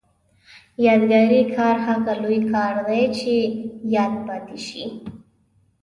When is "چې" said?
3.17-3.33